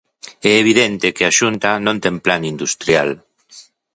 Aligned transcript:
É 0.51 0.53
evidente 0.63 1.07
que 1.15 1.23
a 1.25 1.35
Xunta 1.39 1.69
non 1.85 1.97
ten 2.03 2.15
plan 2.25 2.41
industrial. 2.53 3.09